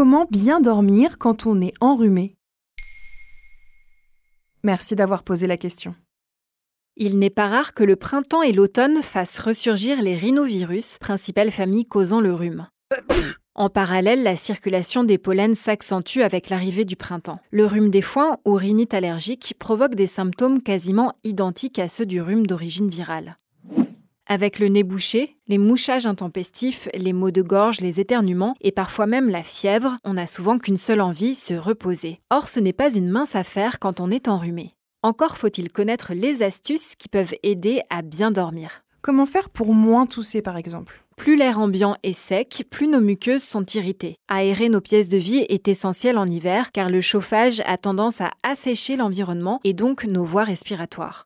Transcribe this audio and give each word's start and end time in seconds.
Comment 0.00 0.28
bien 0.30 0.60
dormir 0.60 1.18
quand 1.18 1.44
on 1.44 1.60
est 1.60 1.74
enrhumé 1.80 2.36
Merci 4.62 4.94
d'avoir 4.94 5.24
posé 5.24 5.48
la 5.48 5.56
question. 5.56 5.96
Il 6.94 7.18
n'est 7.18 7.30
pas 7.30 7.48
rare 7.48 7.74
que 7.74 7.82
le 7.82 7.96
printemps 7.96 8.42
et 8.42 8.52
l'automne 8.52 9.02
fassent 9.02 9.40
ressurgir 9.40 10.00
les 10.00 10.14
rhinovirus, 10.14 10.98
principale 11.00 11.50
famille 11.50 11.84
causant 11.84 12.20
le 12.20 12.32
rhume. 12.32 12.68
En 13.56 13.70
parallèle, 13.70 14.22
la 14.22 14.36
circulation 14.36 15.02
des 15.02 15.18
pollens 15.18 15.56
s'accentue 15.56 16.20
avec 16.20 16.48
l'arrivée 16.48 16.84
du 16.84 16.94
printemps. 16.94 17.40
Le 17.50 17.66
rhume 17.66 17.90
des 17.90 18.02
foins 18.02 18.36
ou 18.44 18.52
rhinite 18.52 18.94
allergique 18.94 19.56
provoque 19.58 19.96
des 19.96 20.06
symptômes 20.06 20.62
quasiment 20.62 21.14
identiques 21.24 21.80
à 21.80 21.88
ceux 21.88 22.06
du 22.06 22.22
rhume 22.22 22.46
d'origine 22.46 22.88
virale. 22.88 23.34
Avec 24.30 24.58
le 24.58 24.68
nez 24.68 24.82
bouché, 24.82 25.38
les 25.48 25.56
mouchages 25.56 26.06
intempestifs, 26.06 26.86
les 26.92 27.14
maux 27.14 27.30
de 27.30 27.40
gorge, 27.40 27.80
les 27.80 27.98
éternuements 27.98 28.54
et 28.60 28.72
parfois 28.72 29.06
même 29.06 29.30
la 29.30 29.42
fièvre, 29.42 29.94
on 30.04 30.12
n'a 30.12 30.26
souvent 30.26 30.58
qu'une 30.58 30.76
seule 30.76 31.00
envie, 31.00 31.34
se 31.34 31.54
reposer. 31.54 32.18
Or, 32.30 32.46
ce 32.46 32.60
n'est 32.60 32.74
pas 32.74 32.92
une 32.92 33.08
mince 33.08 33.34
affaire 33.34 33.78
quand 33.78 34.00
on 34.00 34.10
est 34.10 34.28
enrhumé. 34.28 34.74
Encore 35.02 35.38
faut-il 35.38 35.72
connaître 35.72 36.12
les 36.12 36.42
astuces 36.42 36.94
qui 36.98 37.08
peuvent 37.08 37.32
aider 37.42 37.80
à 37.88 38.02
bien 38.02 38.30
dormir. 38.30 38.82
Comment 39.00 39.24
faire 39.24 39.48
pour 39.48 39.72
moins 39.72 40.04
tousser 40.04 40.42
par 40.42 40.58
exemple? 40.58 41.06
Plus 41.16 41.36
l'air 41.36 41.58
ambiant 41.58 41.96
est 42.02 42.12
sec, 42.12 42.66
plus 42.70 42.88
nos 42.88 43.00
muqueuses 43.00 43.42
sont 43.42 43.64
irritées. 43.64 44.16
Aérer 44.28 44.68
nos 44.68 44.82
pièces 44.82 45.08
de 45.08 45.16
vie 45.16 45.46
est 45.48 45.68
essentiel 45.68 46.18
en 46.18 46.26
hiver 46.26 46.70
car 46.72 46.90
le 46.90 47.00
chauffage 47.00 47.62
a 47.64 47.78
tendance 47.78 48.20
à 48.20 48.32
assécher 48.42 48.96
l'environnement 48.96 49.60
et 49.64 49.72
donc 49.72 50.04
nos 50.04 50.24
voies 50.24 50.44
respiratoires. 50.44 51.24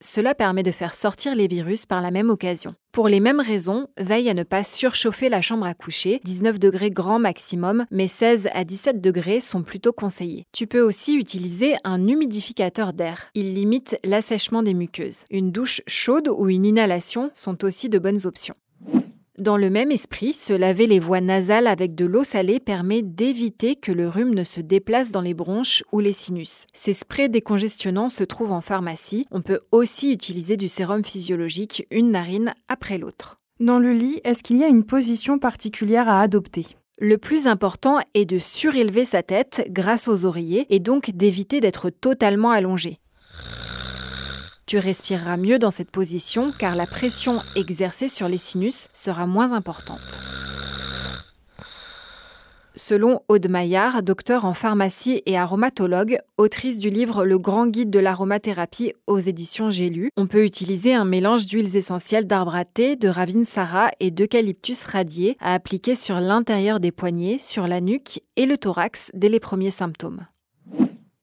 Cela 0.00 0.34
permet 0.34 0.62
de 0.62 0.70
faire 0.70 0.94
sortir 0.94 1.34
les 1.34 1.46
virus 1.46 1.86
par 1.86 2.00
la 2.00 2.10
même 2.10 2.30
occasion. 2.30 2.74
Pour 2.92 3.08
les 3.08 3.20
mêmes 3.20 3.40
raisons, 3.40 3.88
veille 3.98 4.28
à 4.28 4.34
ne 4.34 4.42
pas 4.42 4.64
surchauffer 4.64 5.28
la 5.28 5.40
chambre 5.40 5.66
à 5.66 5.74
coucher, 5.74 6.20
19 6.24 6.58
degrés 6.58 6.90
grand 6.90 7.18
maximum, 7.18 7.86
mais 7.90 8.06
16 8.06 8.48
à 8.52 8.64
17 8.64 9.00
degrés 9.00 9.40
sont 9.40 9.62
plutôt 9.62 9.92
conseillés. 9.92 10.44
Tu 10.52 10.66
peux 10.66 10.80
aussi 10.80 11.14
utiliser 11.16 11.76
un 11.84 12.06
humidificateur 12.06 12.92
d'air. 12.92 13.28
Il 13.34 13.54
limite 13.54 13.98
l'assèchement 14.04 14.62
des 14.62 14.74
muqueuses. 14.74 15.24
Une 15.30 15.50
douche 15.50 15.82
chaude 15.86 16.28
ou 16.28 16.48
une 16.48 16.64
inhalation 16.64 17.30
sont 17.34 17.64
aussi 17.64 17.88
de 17.88 17.98
bonnes 17.98 18.26
options. 18.26 18.54
Dans 19.38 19.58
le 19.58 19.68
même 19.68 19.90
esprit, 19.90 20.32
se 20.32 20.54
laver 20.54 20.86
les 20.86 20.98
voies 20.98 21.20
nasales 21.20 21.66
avec 21.66 21.94
de 21.94 22.06
l'eau 22.06 22.24
salée 22.24 22.58
permet 22.58 23.02
d'éviter 23.02 23.76
que 23.76 23.92
le 23.92 24.08
rhume 24.08 24.34
ne 24.34 24.44
se 24.44 24.62
déplace 24.62 25.10
dans 25.10 25.20
les 25.20 25.34
bronches 25.34 25.84
ou 25.92 26.00
les 26.00 26.14
sinus. 26.14 26.66
Ces 26.72 26.94
sprays 26.94 27.28
décongestionnants 27.28 28.08
se 28.08 28.24
trouvent 28.24 28.52
en 28.52 28.62
pharmacie. 28.62 29.26
On 29.30 29.42
peut 29.42 29.60
aussi 29.72 30.10
utiliser 30.10 30.56
du 30.56 30.68
sérum 30.68 31.04
physiologique, 31.04 31.86
une 31.90 32.12
narine 32.12 32.54
après 32.68 32.96
l'autre. 32.96 33.38
Dans 33.60 33.78
le 33.78 33.92
lit, 33.92 34.20
est-ce 34.24 34.42
qu'il 34.42 34.56
y 34.56 34.64
a 34.64 34.68
une 34.68 34.84
position 34.84 35.38
particulière 35.38 36.08
à 36.08 36.22
adopter? 36.22 36.64
Le 36.98 37.18
plus 37.18 37.46
important 37.46 37.98
est 38.14 38.24
de 38.24 38.38
surélever 38.38 39.04
sa 39.04 39.22
tête 39.22 39.66
grâce 39.68 40.08
aux 40.08 40.24
oreillers 40.24 40.64
et 40.70 40.80
donc 40.80 41.10
d'éviter 41.10 41.60
d'être 41.60 41.90
totalement 41.90 42.52
allongé. 42.52 43.00
Tu 44.66 44.78
respireras 44.78 45.36
mieux 45.36 45.60
dans 45.60 45.70
cette 45.70 45.92
position 45.92 46.50
car 46.58 46.74
la 46.74 46.86
pression 46.86 47.38
exercée 47.54 48.08
sur 48.08 48.26
les 48.26 48.36
sinus 48.36 48.88
sera 48.92 49.24
moins 49.24 49.52
importante. 49.52 50.00
Selon 52.74 53.20
Aude 53.28 53.48
Maillard, 53.48 54.02
docteur 54.02 54.44
en 54.44 54.54
pharmacie 54.54 55.22
et 55.24 55.38
aromatologue, 55.38 56.18
autrice 56.36 56.78
du 56.78 56.90
livre 56.90 57.24
Le 57.24 57.38
grand 57.38 57.68
guide 57.68 57.90
de 57.90 58.00
l'aromathérapie 58.00 58.92
aux 59.06 59.20
éditions 59.20 59.70
J'ai 59.70 59.88
lu, 59.88 60.10
on 60.16 60.26
peut 60.26 60.44
utiliser 60.44 60.94
un 60.94 61.04
mélange 61.04 61.46
d'huiles 61.46 61.76
essentielles 61.76 62.26
d'arbre 62.26 62.56
à 62.56 62.64
thé, 62.64 62.96
de 62.96 63.08
ravinsara 63.08 63.92
et 64.00 64.10
d'eucalyptus 64.10 64.82
radié 64.82 65.36
à 65.40 65.54
appliquer 65.54 65.94
sur 65.94 66.20
l'intérieur 66.20 66.80
des 66.80 66.92
poignets, 66.92 67.38
sur 67.38 67.68
la 67.68 67.80
nuque 67.80 68.20
et 68.34 68.46
le 68.46 68.58
thorax 68.58 69.12
dès 69.14 69.28
les 69.28 69.40
premiers 69.40 69.70
symptômes. 69.70 70.26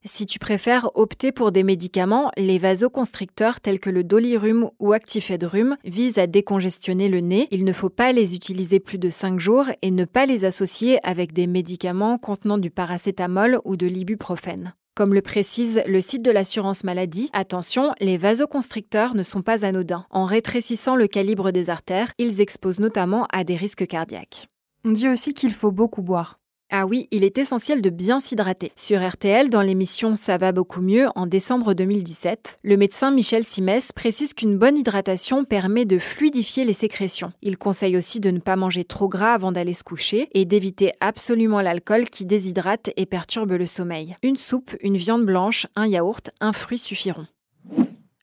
Si 0.06 0.26
tu 0.26 0.38
préfères 0.38 0.90
opter 0.96 1.32
pour 1.32 1.54
des 1.54 1.64
médicaments, 1.64 2.30
les 2.36 2.58
vasoconstricteurs 2.58 3.62
tels 3.62 3.80
que 3.80 3.90
le 3.90 4.04
dolirum 4.04 4.70
ou 4.80 4.92
actifedrum 4.92 5.78
visent 5.86 6.18
à 6.18 6.28
décongestionner 6.28 7.08
le 7.08 7.22
nez. 7.22 7.48
Il 7.52 7.64
ne 7.64 7.72
faut 7.72 7.90
pas 7.90 8.12
les 8.12 8.36
utiliser 8.36 8.82
plus 8.82 8.98
de 8.98 9.10
5 9.10 9.40
jours 9.40 9.68
et 9.82 9.92
ne 9.92 10.04
pas 10.04 10.26
les 10.26 10.44
associer 10.44 11.00
avec 11.08 11.32
des 11.32 11.48
médicaments 11.48 12.18
contenant 12.18 12.58
du 12.58 12.70
paracétamol 12.70 13.60
ou 13.64 13.78
de 13.78 13.88
l'ibuprofène. 13.88 14.74
Comme 14.94 15.14
le 15.14 15.22
précise 15.22 15.82
le 15.88 16.02
site 16.02 16.22
de 16.22 16.32
l'assurance 16.32 16.84
maladie, 16.84 17.30
attention, 17.32 17.94
les 18.02 18.18
vasoconstricteurs 18.18 19.16
ne 19.16 19.24
sont 19.24 19.42
pas 19.42 19.64
anodins. 19.64 20.06
En 20.10 20.24
rétrécissant 20.24 20.98
le 20.98 21.08
calibre 21.08 21.52
des 21.52 21.70
artères, 21.70 22.12
ils 22.18 22.42
exposent 22.42 22.82
notamment 22.82 23.26
à 23.32 23.46
des 23.46 23.56
risques 23.56 23.88
cardiaques. 23.88 24.48
On 24.84 24.92
dit 24.92 25.08
aussi 25.08 25.34
qu'il 25.34 25.54
faut 25.54 25.72
beaucoup 25.72 26.02
boire. 26.02 26.40
Ah 26.76 26.88
oui, 26.88 27.08
il 27.12 27.24
est 27.24 27.38
essentiel 27.38 27.84
de 27.84 27.92
bien 27.92 28.20
s'hydrater. 28.20 28.72
Sur 28.76 29.08
RTL, 29.08 29.52
dans 29.52 29.62
l'émission 29.62 30.16
Ça 30.16 30.40
va 30.40 30.52
beaucoup 30.52 30.82
mieux 30.82 31.06
en 31.14 31.28
décembre 31.28 31.76
2017, 31.76 32.62
le 32.64 32.78
médecin 32.78 33.12
Michel 33.12 33.44
Simès 33.44 33.92
précise 33.92 34.34
qu'une 34.34 34.58
bonne 34.58 34.76
hydratation 34.76 35.46
permet 35.46 35.86
de 35.86 36.00
fluidifier 36.00 36.66
les 36.66 36.74
sécrétions. 36.74 37.32
Il 37.44 37.60
conseille 37.60 37.96
aussi 37.96 38.20
de 38.20 38.32
ne 38.32 38.40
pas 38.40 38.56
manger 38.56 38.86
trop 38.86 39.08
gras 39.08 39.36
avant 39.36 39.52
d'aller 39.52 39.74
se 39.74 39.84
coucher 39.84 40.30
et 40.34 40.46
d'éviter 40.46 40.94
absolument 41.00 41.62
l'alcool 41.62 42.10
qui 42.10 42.26
déshydrate 42.26 42.90
et 42.98 43.06
perturbe 43.06 43.52
le 43.52 43.68
sommeil. 43.68 44.16
Une 44.24 44.36
soupe, 44.36 44.76
une 44.82 44.98
viande 44.98 45.28
blanche, 45.28 45.68
un 45.76 45.86
yaourt, 45.86 46.32
un 46.42 46.54
fruit 46.54 46.80
suffiront. 46.80 47.28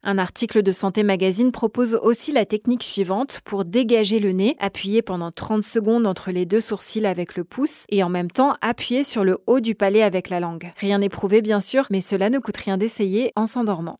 Un 0.02 0.16
article 0.16 0.62
de 0.62 0.72
Santé 0.72 1.02
Magazine 1.02 1.52
propose 1.52 1.94
aussi 2.02 2.32
la 2.32 2.46
technique 2.46 2.82
suivante 2.82 3.42
pour 3.44 3.66
dégager 3.66 4.18
le 4.18 4.32
nez, 4.32 4.56
appuyer 4.58 5.02
pendant 5.02 5.30
30 5.30 5.62
secondes 5.62 6.06
entre 6.06 6.30
les 6.30 6.46
deux 6.46 6.60
sourcils 6.60 7.04
avec 7.04 7.36
le 7.36 7.44
pouce 7.44 7.84
et 7.90 8.02
en 8.02 8.08
même 8.08 8.30
temps 8.30 8.56
appuyer 8.62 9.04
sur 9.04 9.24
le 9.24 9.36
haut 9.46 9.60
du 9.60 9.74
palais 9.74 10.02
avec 10.02 10.30
la 10.30 10.40
langue. 10.40 10.70
Rien 10.78 10.98
n'est 10.98 11.10
prouvé 11.10 11.42
bien 11.42 11.60
sûr, 11.60 11.86
mais 11.90 12.00
cela 12.00 12.30
ne 12.30 12.38
coûte 12.38 12.56
rien 12.56 12.78
d'essayer 12.78 13.30
en 13.36 13.44
s'endormant. 13.44 13.98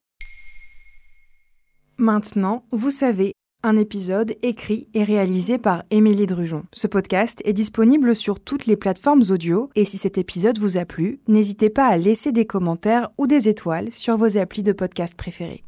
Maintenant, 1.99 2.65
vous 2.73 2.91
savez, 2.91 3.35
un 3.63 3.77
épisode 3.77 4.33
écrit 4.41 4.89
et 4.95 5.05
réalisé 5.05 5.59
par 5.59 5.85
Émilie 5.91 6.25
Drujon. 6.25 6.65
Ce 6.73 6.87
podcast 6.87 7.43
est 7.45 7.53
disponible 7.53 8.17
sur 8.17 8.41
toutes 8.41 8.65
les 8.65 8.77
plateformes 8.77 9.25
audio 9.29 9.69
et 9.75 9.85
si 9.85 9.99
cet 9.99 10.17
épisode 10.17 10.59
vous 10.59 10.79
a 10.79 10.87
plu, 10.87 11.21
n'hésitez 11.29 11.69
pas 11.69 11.89
à 11.89 11.99
laisser 11.99 12.33
des 12.33 12.47
commentaires 12.47 13.11
ou 13.19 13.27
des 13.27 13.51
étoiles 13.51 13.93
sur 13.93 14.17
vos 14.17 14.39
applis 14.39 14.63
de 14.63 14.73
podcast 14.73 15.15
préférés. 15.15 15.63